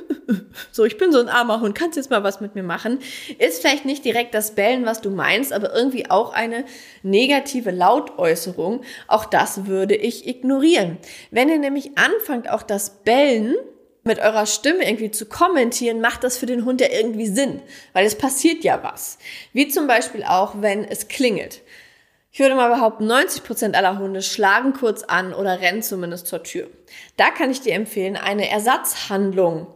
so, 0.71 0.83
ich 0.83 0.97
bin 0.97 1.11
so 1.13 1.19
ein 1.19 1.29
armer 1.29 1.61
Hund, 1.61 1.73
kannst 1.73 1.95
jetzt 1.95 2.09
mal 2.09 2.23
was 2.23 2.41
mit 2.41 2.53
mir 2.53 2.63
machen, 2.63 2.99
ist 3.37 3.61
vielleicht 3.61 3.85
nicht 3.85 4.03
direkt 4.03 4.33
das 4.33 4.55
Bellen, 4.55 4.85
was 4.85 4.99
du 4.99 5.09
meinst, 5.09 5.53
aber 5.53 5.73
irgendwie 5.73 6.09
auch 6.09 6.33
eine 6.33 6.65
negative 7.01 7.71
Lautäußerung. 7.71 8.81
Auch 9.07 9.23
das 9.23 9.67
würde 9.67 9.95
ich 9.95 10.27
ignorieren. 10.27 10.97
Wenn 11.31 11.47
ihr 11.47 11.59
nämlich 11.59 11.97
anfangt, 11.97 12.49
auch 12.49 12.63
das 12.63 13.01
Bellen 13.03 13.55
mit 14.03 14.19
eurer 14.19 14.45
Stimme 14.45 14.85
irgendwie 14.85 15.11
zu 15.11 15.27
kommentieren, 15.27 16.01
macht 16.01 16.23
das 16.23 16.37
für 16.37 16.45
den 16.45 16.65
Hund 16.65 16.81
ja 16.81 16.87
irgendwie 16.91 17.27
Sinn, 17.27 17.61
weil 17.93 18.05
es 18.05 18.15
passiert 18.15 18.63
ja 18.63 18.81
was. 18.83 19.17
Wie 19.53 19.67
zum 19.67 19.87
Beispiel 19.87 20.23
auch, 20.23 20.61
wenn 20.61 20.83
es 20.83 21.07
klingelt. 21.07 21.61
Ich 22.31 22.39
würde 22.39 22.55
mal 22.55 22.69
behaupten, 22.69 23.07
90 23.07 23.43
Prozent 23.43 23.75
aller 23.75 23.97
Hunde 23.97 24.21
schlagen 24.21 24.73
kurz 24.73 25.03
an 25.03 25.33
oder 25.33 25.61
rennen 25.61 25.81
zumindest 25.81 26.27
zur 26.27 26.43
Tür. 26.43 26.69
Da 27.17 27.31
kann 27.31 27.49
ich 27.49 27.61
dir 27.61 27.73
empfehlen, 27.73 28.15
eine 28.17 28.49
Ersatzhandlung 28.49 29.67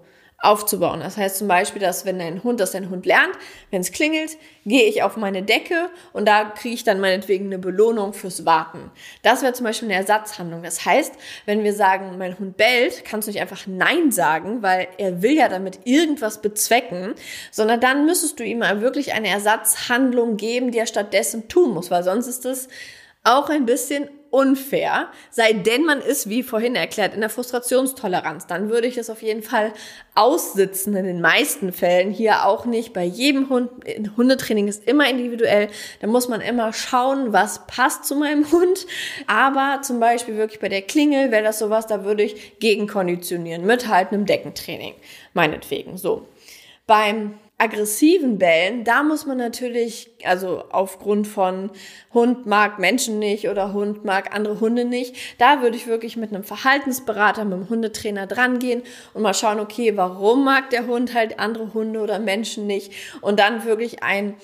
aufzubauen. 0.43 1.00
Das 1.00 1.15
heißt 1.15 1.38
zum 1.38 1.47
Beispiel, 1.47 1.81
dass 1.81 2.05
wenn 2.05 2.19
dein 2.19 2.43
Hund, 2.43 2.59
dass 2.59 2.71
dein 2.71 2.89
Hund 2.89 3.05
lernt, 3.05 3.33
wenn 3.71 3.81
es 3.81 3.91
klingelt, 3.91 4.38
gehe 4.65 4.83
ich 4.83 5.01
auf 5.01 5.15
meine 5.15 5.41
Decke 5.41 5.89
und 6.12 6.27
da 6.27 6.45
kriege 6.45 6.75
ich 6.75 6.83
dann 6.83 7.00
meinetwegen 7.00 7.45
eine 7.45 7.59
Belohnung 7.59 8.13
fürs 8.13 8.45
Warten. 8.45 8.91
Das 9.21 9.41
wäre 9.41 9.53
zum 9.53 9.65
Beispiel 9.65 9.88
eine 9.88 9.97
Ersatzhandlung. 9.97 10.62
Das 10.62 10.85
heißt, 10.85 11.13
wenn 11.45 11.63
wir 11.63 11.73
sagen, 11.73 12.17
mein 12.17 12.38
Hund 12.38 12.57
bellt, 12.57 13.05
kannst 13.05 13.27
du 13.27 13.31
nicht 13.31 13.41
einfach 13.41 13.65
Nein 13.67 14.12
sagen, 14.12 14.62
weil 14.62 14.88
er 14.97 15.21
will 15.21 15.33
ja 15.33 15.47
damit 15.47 15.79
irgendwas 15.85 16.41
bezwecken, 16.41 17.15
sondern 17.50 17.79
dann 17.79 18.05
müsstest 18.05 18.39
du 18.39 18.43
ihm 18.43 18.59
wirklich 18.59 19.13
eine 19.13 19.29
Ersatzhandlung 19.29 20.35
geben, 20.35 20.71
die 20.71 20.79
er 20.79 20.88
stattdessen 20.88 21.47
tun 21.47 21.73
muss, 21.73 21.89
weil 21.89 22.03
sonst 22.03 22.27
ist 22.27 22.45
es 22.45 22.67
auch 23.23 23.50
ein 23.50 23.65
bisschen 23.65 24.09
unfair, 24.34 25.10
sei 25.30 25.54
denn 25.54 25.86
man 25.86 26.02
ist, 26.02 26.28
wie 26.28 26.42
vorhin 26.42 26.75
erklärt, 26.75 27.13
in 27.13 27.22
der 27.22 27.30
Frustrationstoleranz. 27.30 28.48
Dann 28.48 28.72
würde 28.72 28.88
ich 28.88 28.98
es 28.98 29.12
auf 29.12 29.22
jeden 29.22 29.44
Fall 29.44 29.74
aussitzen 30.16 30.96
in 30.96 31.06
den 31.06 31.22
meisten 31.22 31.72
Fällen. 31.72 32.10
Hier 32.10 32.48
auch 32.48 32.66
nicht 32.66 32.94
bei 32.94 33.04
jedem 33.04 33.50
Hund. 33.50 33.70
Hundetraining 34.18 34.68
ist 34.68 34.88
immer 34.88 35.08
individuell. 35.08 35.68
Da 36.00 36.08
muss 36.08 36.30
man 36.30 36.42
immer 36.42 36.74
schauen, 36.74 37.32
was 37.32 37.68
passt 37.68 38.06
zu 38.06 38.16
meinem 38.16 38.52
Hund. 38.52 38.88
Aber 39.28 39.82
zum 39.84 40.00
Beispiel 40.00 40.36
wirklich 40.36 40.60
bei 40.60 40.70
der 40.70 40.82
Klingel 40.82 41.30
wäre 41.30 41.44
das 41.44 41.60
sowas, 41.60 41.86
da 41.86 42.04
würde 42.04 42.24
ich 42.24 42.58
gegenkonditionieren 42.60 43.63
mit 43.68 43.88
halt 43.88 44.12
einem 44.12 44.25
Deckentraining. 44.25 44.96
Meinetwegen. 45.34 45.98
So. 45.98 46.28
Beim 46.88 47.36
aggressiven 47.63 48.38
Bällen, 48.38 48.84
da 48.84 49.03
muss 49.03 49.25
man 49.25 49.38
natürlich, 49.38 50.12
also 50.25 50.65
aufgrund 50.70 51.27
von 51.27 51.72
Hund 52.13 52.46
mag 52.46 52.77
Menschen 52.77 53.20
nicht 53.20 53.48
oder 53.48 53.72
Hund 53.72 54.03
mag 54.03 54.36
andere 54.36 54.60
Hunde 54.60 54.84
nicht, 54.84 55.15
da 55.38 55.62
würde 55.62 55.77
ich 55.77 55.88
wirklich 55.88 56.17
mit 56.17 56.34
einem 56.34 56.43
Verhaltensberater, 56.43 57.46
mit 57.46 57.53
einem 57.53 57.70
Hundetrainer 57.70 58.27
drangehen 58.27 58.84
und 59.13 59.22
mal 59.22 59.34
schauen, 59.34 59.62
okay, 59.62 59.96
warum 59.96 60.43
mag 60.43 60.72
der 60.72 60.88
Hund 60.88 61.13
halt 61.13 61.39
andere 61.39 61.74
Hunde 61.74 62.01
oder 62.01 62.20
Menschen 62.20 62.67
nicht? 62.67 62.91
Und 63.22 63.39
dann 63.39 63.63
wirklich 63.63 64.03
ein 64.03 64.36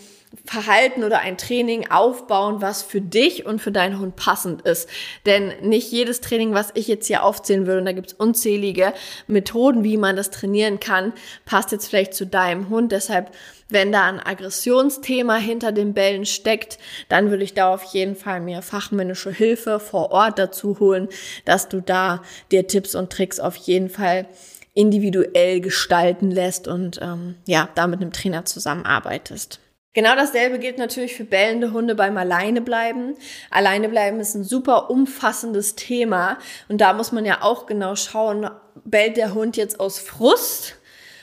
Verhalten 0.46 1.04
oder 1.04 1.20
ein 1.20 1.38
Training 1.38 1.90
aufbauen, 1.90 2.62
was 2.62 2.84
für 2.84 3.02
dich 3.02 3.48
und 3.48 3.60
für 3.60 3.72
deinen 3.72 4.00
Hund 4.00 4.16
passend 4.16 4.62
ist. 4.62 4.88
Denn 5.26 5.54
nicht 5.62 5.92
jedes 5.92 6.22
Training, 6.22 6.54
was 6.54 6.72
ich 6.76 6.88
jetzt 6.88 7.08
hier 7.08 7.24
aufzählen 7.24 7.66
würde, 7.66 7.80
und 7.80 7.86
da 7.86 7.94
gibt 7.94 8.08
es 8.08 8.14
unzählige 8.14 8.94
Methoden, 9.28 9.84
wie 9.84 9.98
man 9.98 10.16
das 10.16 10.30
trainieren 10.30 10.80
kann, 10.80 11.14
passt 11.46 11.72
jetzt 11.72 11.88
vielleicht 11.88 12.14
zu 12.14 12.28
deinem 12.28 12.70
Hund. 12.70 12.92
Deshalb, 12.92 13.32
wenn 13.70 13.92
da 13.92 14.06
ein 14.06 14.20
Aggressionsthema 14.20 15.36
hinter 15.38 15.72
den 15.72 15.94
Bällen 15.96 16.28
steckt, 16.28 16.78
dann 17.10 17.32
würde 17.32 17.44
ich 17.44 17.56
da 17.56 17.74
auf 17.74 17.84
jeden 17.86 18.16
Fall 18.16 18.40
mir 18.40 18.62
fachmännische 18.62 19.32
Hilfe 19.32 19.80
vor 19.80 20.12
Ort 20.12 20.38
dazu 20.38 20.80
holen, 20.80 21.10
dass 21.46 21.70
du 21.70 21.82
da 21.82 22.22
dir 22.52 22.68
Tipps 22.68 22.94
und 22.94 23.12
Tricks 23.12 23.40
auf 23.40 23.56
jeden 23.56 23.90
Fall 23.90 24.28
individuell 24.76 25.60
gestalten 25.60 26.30
lässt 26.30 26.68
und 26.68 27.00
ähm, 27.02 27.36
ja, 27.48 27.68
da 27.74 27.88
mit 27.88 28.02
einem 28.02 28.14
Trainer 28.14 28.46
zusammenarbeitest. 28.46 29.60
Genau 29.94 30.16
dasselbe 30.16 30.60
gilt 30.60 30.78
natürlich 30.78 31.16
für 31.16 31.24
bellende 31.24 31.74
Hunde 31.74 31.96
beim 31.96 32.16
Alleinebleiben. 32.18 33.16
Alleinebleiben 33.50 34.20
ist 34.20 34.36
ein 34.36 34.44
super 34.44 34.92
umfassendes 34.92 35.76
Thema 35.76 36.38
und 36.68 36.80
da 36.80 36.94
muss 36.94 37.12
man 37.12 37.26
ja 37.26 37.42
auch 37.42 37.66
genau 37.66 37.96
schauen, 37.96 38.50
bellt 38.86 39.18
der 39.18 39.34
Hund 39.34 39.58
jetzt 39.58 39.80
aus 39.80 40.00
Frust 40.00 40.79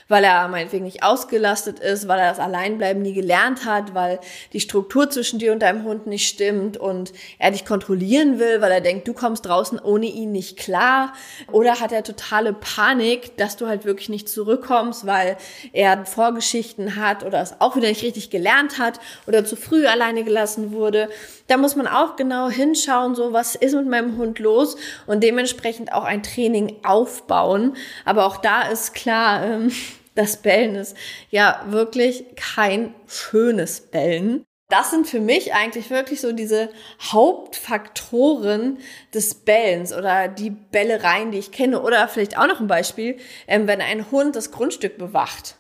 weil 0.09 0.25
er 0.25 0.49
meinetwegen 0.49 0.85
nicht 0.85 1.03
ausgelastet 1.03 1.81
ist, 1.81 2.07
weil 2.07 2.19
er 2.19 2.31
das 2.31 2.39
Alleinbleiben 2.39 3.03
nie 3.03 3.13
gelernt 3.13 3.65
hat, 3.65 3.95
weil 3.95 4.21
die 4.53 4.61
Struktur 4.61 5.11
zwischen 5.11 5.39
dir 5.39 5.53
und 5.53 5.61
deinem 5.61 5.85
Hund 5.85 6.07
nicht 6.07 6.29
stimmt 6.29 6.77
und 6.77 7.13
er 7.39 7.51
dich 7.51 7.65
kontrollieren 7.65 8.39
will, 8.39 8.61
weil 8.61 8.71
er 8.71 8.81
denkt, 8.81 9.09
du 9.09 9.15
kommst 9.15 9.47
draußen 9.47 9.79
ohne 9.79 10.07
ihn 10.07 10.33
nicht 10.33 10.57
klar. 10.59 11.13
Oder 11.51 11.81
hat 11.81 11.93
er 11.93 12.05
totale 12.05 12.53
Panik, 12.53 13.37
dass 13.37 13.57
du 13.57 13.67
halt 13.67 13.85
wirklich 13.85 14.09
nicht 14.09 14.29
zurückkommst, 14.29 15.07
weil 15.07 15.37
er 15.73 16.07
Vorgeschichten 16.07 16.97
hat 16.97 17.25
oder 17.25 17.41
es 17.41 17.61
auch 17.61 17.77
wieder 17.77 17.89
nicht 17.89 18.03
richtig 18.03 18.31
gelernt 18.31 18.79
hat 18.79 19.01
oder 19.27 19.45
zu 19.45 19.57
früh 19.57 19.87
alleine 19.87 20.25
gelassen 20.25 20.73
wurde. 20.73 21.09
Da 21.49 21.57
muss 21.57 21.77
man 21.77 21.87
auch 21.87 22.17
genau 22.17 22.49
hinschauen, 22.49 23.15
so 23.15 23.33
was 23.33 23.55
ist 23.55 23.75
mit 23.75 23.89
meinem 23.89 24.17
Hund 24.17 24.39
los 24.39 24.77
und 25.07 25.23
dementsprechend 25.23 25.93
auch 25.93 26.05
ein 26.05 26.23
Training 26.23 26.77
aufbauen. 26.85 27.77
Aber 28.05 28.27
auch 28.27 28.39
da 28.39 28.63
ist 28.63 28.95
klar, 28.95 29.45
ähm, 29.45 29.73
das 30.17 30.39
Bellen 30.39 30.75
ist 30.75 30.97
ja 31.31 31.65
wirklich 31.69 32.25
kein 32.35 32.95
schönes 33.07 33.81
Bellen. 33.81 34.45
Das 34.69 34.91
sind 34.91 35.07
für 35.07 35.21
mich 35.21 35.55
eigentlich 35.55 35.91
wirklich 35.91 36.21
so 36.21 36.33
diese 36.33 36.71
Hauptfaktoren 37.01 38.79
des 39.15 39.35
Bellens 39.35 39.93
oder 39.93 40.27
die 40.27 40.51
Bällereien, 40.51 41.31
die 41.31 41.39
ich 41.39 41.53
kenne. 41.53 41.81
Oder 41.83 42.09
vielleicht 42.09 42.37
auch 42.37 42.49
noch 42.49 42.59
ein 42.59 42.67
Beispiel, 42.67 43.17
ähm, 43.47 43.69
wenn 43.69 43.81
ein 43.81 44.11
Hund 44.11 44.35
das 44.35 44.51
Grundstück 44.51 44.99
bewacht. 44.99 45.57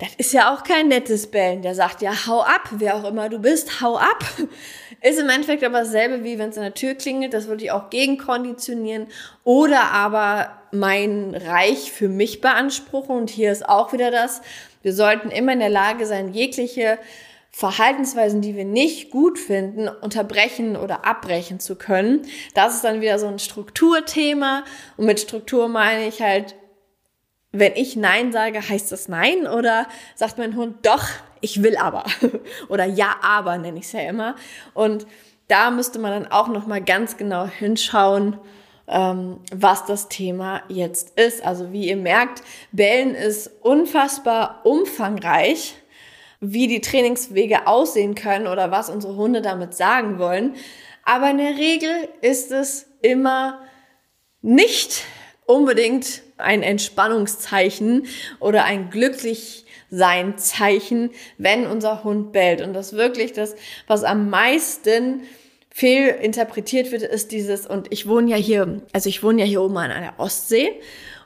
Das 0.00 0.14
ist 0.16 0.32
ja 0.32 0.54
auch 0.54 0.64
kein 0.64 0.88
nettes 0.88 1.30
Bellen. 1.30 1.60
Der 1.60 1.74
sagt 1.74 2.00
ja, 2.00 2.26
hau 2.26 2.40
ab, 2.40 2.70
wer 2.72 2.96
auch 2.96 3.04
immer 3.04 3.28
du 3.28 3.38
bist, 3.38 3.82
hau 3.82 3.98
ab. 3.98 4.24
Ist 5.02 5.20
im 5.20 5.28
Endeffekt 5.28 5.62
aber 5.62 5.80
dasselbe, 5.80 6.24
wie 6.24 6.38
wenn 6.38 6.48
es 6.48 6.56
an 6.56 6.64
der 6.64 6.74
Tür 6.74 6.94
klingelt. 6.94 7.34
Das 7.34 7.48
würde 7.48 7.64
ich 7.64 7.70
auch 7.70 7.90
gegenkonditionieren. 7.90 9.08
Oder 9.44 9.92
aber 9.92 10.58
mein 10.72 11.34
Reich 11.34 11.92
für 11.92 12.08
mich 12.08 12.40
beanspruchen. 12.40 13.14
Und 13.14 13.28
hier 13.28 13.52
ist 13.52 13.68
auch 13.68 13.92
wieder 13.92 14.10
das. 14.10 14.40
Wir 14.82 14.94
sollten 14.94 15.30
immer 15.30 15.52
in 15.52 15.60
der 15.60 15.68
Lage 15.68 16.06
sein, 16.06 16.32
jegliche 16.32 16.98
Verhaltensweisen, 17.50 18.40
die 18.40 18.56
wir 18.56 18.64
nicht 18.64 19.10
gut 19.10 19.38
finden, 19.38 19.88
unterbrechen 19.88 20.76
oder 20.76 21.04
abbrechen 21.04 21.60
zu 21.60 21.76
können. 21.76 22.22
Das 22.54 22.74
ist 22.76 22.84
dann 22.84 23.02
wieder 23.02 23.18
so 23.18 23.26
ein 23.26 23.38
Strukturthema. 23.38 24.64
Und 24.96 25.04
mit 25.04 25.20
Struktur 25.20 25.68
meine 25.68 26.06
ich 26.06 26.22
halt, 26.22 26.54
wenn 27.52 27.74
ich 27.74 27.96
Nein 27.96 28.32
sage, 28.32 28.66
heißt 28.68 28.92
das 28.92 29.08
Nein? 29.08 29.46
Oder 29.46 29.86
sagt 30.14 30.38
mein 30.38 30.56
Hund, 30.56 30.86
doch, 30.86 31.04
ich 31.40 31.62
will 31.62 31.76
aber. 31.76 32.04
oder 32.68 32.84
ja, 32.84 33.16
aber 33.22 33.58
nenne 33.58 33.78
ich 33.78 33.86
es 33.86 33.92
ja 33.92 34.00
immer. 34.00 34.36
Und 34.74 35.06
da 35.48 35.70
müsste 35.70 35.98
man 35.98 36.12
dann 36.12 36.32
auch 36.32 36.48
nochmal 36.48 36.80
ganz 36.80 37.16
genau 37.16 37.46
hinschauen, 37.46 38.38
ähm, 38.86 39.40
was 39.52 39.84
das 39.84 40.08
Thema 40.08 40.62
jetzt 40.68 41.18
ist. 41.18 41.44
Also 41.44 41.72
wie 41.72 41.88
ihr 41.88 41.96
merkt, 41.96 42.42
Bellen 42.70 43.14
ist 43.14 43.50
unfassbar 43.62 44.60
umfangreich, 44.64 45.74
wie 46.40 46.68
die 46.68 46.80
Trainingswege 46.80 47.66
aussehen 47.66 48.14
können 48.14 48.46
oder 48.46 48.70
was 48.70 48.90
unsere 48.90 49.16
Hunde 49.16 49.42
damit 49.42 49.74
sagen 49.74 50.18
wollen. 50.18 50.54
Aber 51.04 51.30
in 51.30 51.38
der 51.38 51.56
Regel 51.56 52.08
ist 52.20 52.52
es 52.52 52.86
immer 53.02 53.60
nicht 54.42 55.02
unbedingt 55.50 56.22
ein 56.38 56.62
Entspannungszeichen 56.62 58.06
oder 58.38 58.64
ein 58.64 58.90
glücklich 58.90 59.66
sein 59.90 60.38
Zeichen, 60.38 61.10
wenn 61.38 61.66
unser 61.66 62.04
Hund 62.04 62.32
bellt. 62.32 62.60
Und 62.60 62.72
das 62.72 62.92
wirklich 62.92 63.32
das, 63.32 63.56
was 63.86 64.04
am 64.04 64.30
meisten 64.30 65.22
fehlinterpretiert 65.70 66.92
wird, 66.92 67.02
ist 67.02 67.32
dieses, 67.32 67.66
und 67.66 67.92
ich 67.92 68.06
wohne 68.06 68.30
ja 68.30 68.36
hier, 68.36 68.80
also 68.92 69.08
ich 69.08 69.22
wohne 69.22 69.40
ja 69.40 69.46
hier 69.46 69.62
oben 69.62 69.76
an 69.76 69.90
einer 69.90 70.14
Ostsee 70.18 70.72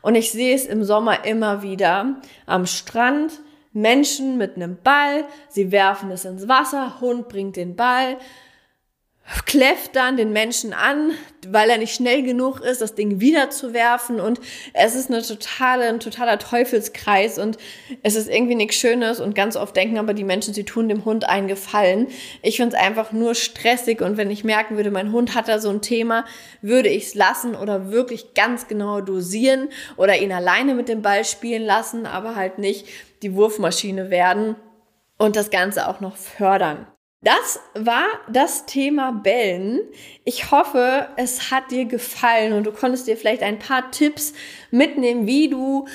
und 0.03 0.15
ich 0.15 0.33
sehe 0.33 0.55
es 0.55 0.67
im 0.67 0.85
Sommer 0.85 1.25
immer 1.25 1.63
wieder 1.63 2.21
am 2.47 2.67
Strand, 2.67 3.41
Menschen 3.73 4.39
mit 4.39 4.57
einem 4.57 4.77
Ball, 4.83 5.25
sie 5.49 5.73
werfen 5.73 6.11
es 6.11 6.25
ins 6.25 6.47
Wasser, 6.47 7.01
Hund 7.01 7.29
bringt 7.29 7.57
den 7.57 7.75
Ball, 7.75 8.19
kläfft 9.47 9.97
dann 9.97 10.17
den 10.17 10.33
Menschen 10.33 10.75
an, 10.75 11.13
weil 11.49 11.71
er 11.71 11.79
nicht 11.79 11.95
schnell 11.95 12.23
genug 12.23 12.61
ist, 12.61 12.83
das 12.83 12.95
Ding 12.95 13.21
wiederzuwerfen 13.21 14.21
und 14.21 14.39
es 14.75 14.95
ist 14.95 15.11
eine 15.11 15.23
totale, 15.23 15.89
ein 15.89 16.01
totaler 16.01 16.39
Teufelskreis 16.39 17.39
und 17.39 17.57
es 18.03 18.17
ist 18.17 18.29
irgendwie 18.29 18.55
nichts 18.55 18.77
Schönes 18.77 19.21
und 19.21 19.35
ganz 19.35 19.57
oft 19.57 19.75
denken 19.77 19.99
aber 19.99 20.13
die 20.13 20.25
Menschen, 20.25 20.53
sie 20.53 20.65
tun 20.65 20.89
dem 20.89 21.07
Hund 21.07 21.27
einen 21.27 21.49
Gefallen. 21.49 22.09
Ich 22.43 22.57
finde 22.57 22.77
es 22.77 22.83
einfach 22.83 23.13
nur 23.13 23.35
stressig 23.35 24.03
und 24.03 24.19
wenn 24.19 24.31
ich 24.31 24.45
merken 24.45 24.77
würde, 24.77 24.91
mein 24.91 25.13
Hund 25.13 25.35
hat 25.35 25.49
da 25.49 25.59
so 25.59 25.71
ein 25.71 25.81
Thema, 25.81 26.27
würde 26.61 26.91
ich 26.91 27.05
es 27.05 27.15
lassen 27.15 27.55
oder 27.55 27.91
wirklich 27.91 28.35
ganz 28.35 28.69
genau 28.69 29.01
dosieren 29.01 29.69
oder 29.97 30.19
ihn 30.19 30.33
alleine 30.33 30.75
mit 30.75 30.89
dem 30.89 31.01
Ball 31.01 31.25
spielen 31.25 31.63
lassen, 31.63 32.05
aber 32.05 32.37
halt 32.37 32.59
nicht 32.59 32.87
die 33.23 33.35
Wurfmaschine 33.35 34.11
werden 34.11 34.57
und 35.17 35.37
das 35.37 35.51
Ganze 35.51 35.89
auch 35.89 36.01
noch 36.01 36.17
fördern. 36.17 36.87
Das 37.25 37.59
war 37.73 38.05
das 38.29 38.67
Thema 38.67 39.11
Bellen. 39.11 39.81
Ich 40.25 40.51
hoffe, 40.51 41.09
es 41.17 41.51
hat 41.51 41.71
dir 41.71 41.87
gefallen 41.87 42.53
und 42.53 42.65
du 42.65 42.73
konntest 42.73 43.07
dir 43.07 43.17
vielleicht 43.17 43.43
ein 43.43 43.59
paar 43.59 43.91
Tipps 43.91 44.35
mitnehmen, 44.71 45.27
wie 45.27 45.49
du 45.49 45.89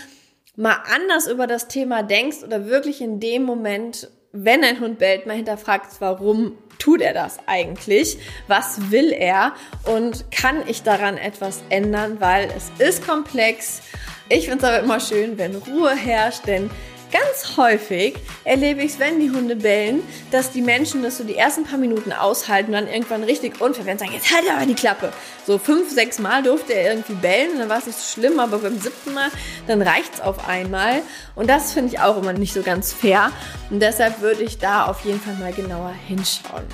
mal 0.56 0.78
anders 0.92 1.28
über 1.28 1.46
das 1.46 1.68
Thema 1.68 2.02
denkst 2.02 2.44
oder 2.44 2.66
wirklich 2.66 3.00
in 3.00 3.20
dem 3.20 3.44
Moment, 3.44 4.10
wenn 4.32 4.64
ein 4.64 4.80
Hund 4.80 4.98
bellt, 4.98 5.28
mal 5.28 5.36
hinterfragst, 5.36 6.02
warum 6.02 6.58
tut 6.80 7.02
er 7.02 7.14
das 7.14 7.38
eigentlich? 7.46 8.18
Was 8.48 8.90
will 8.90 9.12
er? 9.12 9.54
Und 9.86 10.32
kann 10.32 10.68
ich 10.68 10.82
daran 10.82 11.18
etwas 11.18 11.62
ändern? 11.70 12.20
Weil 12.20 12.50
es 12.58 12.72
ist 12.80 13.06
komplex. 13.06 13.82
Ich 14.30 14.50
finde 14.50 14.66
es 14.66 14.72
aber 14.72 14.80
immer 14.84 15.00
schön, 15.00 15.38
wenn 15.38 15.56
Ruhe 15.56 15.96
herrscht, 15.96 16.48
denn 16.48 16.72
Ganz 17.12 17.58
häufig 17.58 18.16
erlebe 18.44 18.84
ich 18.84 18.94
es, 18.94 19.00
wenn 19.00 19.20
die 19.20 19.32
Hunde 19.32 19.56
bellen, 19.56 20.04
dass 20.30 20.52
die 20.52 20.62
Menschen 20.62 21.02
das 21.02 21.18
so 21.18 21.24
die 21.24 21.36
ersten 21.36 21.64
paar 21.64 21.80
Minuten 21.80 22.12
aushalten 22.12 22.68
und 22.68 22.74
dann 22.74 22.88
irgendwann 22.88 23.24
richtig 23.24 23.60
und 23.62 23.76
sagen, 23.76 24.12
jetzt 24.14 24.32
halt 24.32 24.46
aber 24.52 24.66
die 24.68 24.76
Klappe. 24.76 25.12
So 25.46 25.58
fünf, 25.58 25.92
sechs 25.92 26.20
Mal 26.20 26.44
durfte 26.44 26.74
er 26.74 26.92
irgendwie 26.92 27.14
bellen 27.14 27.54
und 27.54 27.60
dann 27.60 27.70
war 27.70 27.80
es 27.80 27.88
nicht 27.88 27.98
so 27.98 28.22
schlimm, 28.22 28.40
aber 28.40 28.60
beim 28.60 28.80
siebten 28.80 29.16
Mal, 29.16 29.30
dann 29.66 29.82
reicht 29.82 30.16
es 30.16 30.22
auf 30.22 30.48
einmal. 30.48 31.02
Und 31.36 31.50
das 31.50 31.74
finde 31.74 31.94
ich 31.94 32.00
auch 32.00 32.18
immer 32.18 32.34
nicht 32.34 32.54
so 32.54 32.62
ganz 32.62 32.94
fair. 32.94 33.32
Und 33.72 33.80
deshalb 33.80 34.22
würde 34.22 34.44
ich 34.44 34.60
da 34.60 34.86
auf 34.86 35.04
jeden 35.04 35.20
Fall 35.20 35.34
mal 35.36 35.52
genauer 35.52 35.94
hinschauen. 36.08 36.66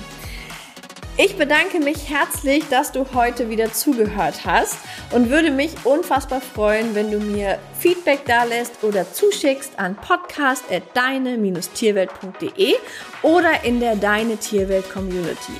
Ich 1.18 1.36
bedanke 1.36 1.80
mich 1.80 2.10
herzlich, 2.10 2.68
dass 2.68 2.92
du 2.92 3.06
heute 3.14 3.48
wieder 3.48 3.72
zugehört 3.72 4.44
hast 4.44 4.76
und 5.12 5.30
würde 5.30 5.50
mich 5.50 5.72
unfassbar 5.84 6.42
freuen, 6.42 6.94
wenn 6.94 7.10
du 7.10 7.18
mir 7.18 7.58
Feedback 7.78 8.26
da 8.26 8.44
lässt 8.44 8.84
oder 8.84 9.10
zuschickst 9.10 9.78
an 9.78 9.96
podcast.deine-tierwelt.de 9.96 12.74
oder 13.22 13.64
in 13.64 13.80
der 13.80 13.96
Deine 13.96 14.36
Tierwelt 14.36 14.92
Community. 14.92 15.54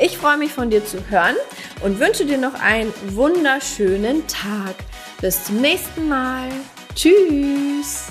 Ich 0.00 0.18
freue 0.18 0.38
mich 0.38 0.52
von 0.52 0.70
dir 0.70 0.84
zu 0.84 0.98
hören 1.08 1.36
und 1.84 2.00
wünsche 2.00 2.26
dir 2.26 2.38
noch 2.38 2.60
einen 2.60 2.92
wunderschönen 3.10 4.26
Tag. 4.26 4.74
Bis 5.20 5.44
zum 5.44 5.60
nächsten 5.60 6.08
Mal. 6.08 6.48
Tschüss. 6.96 8.06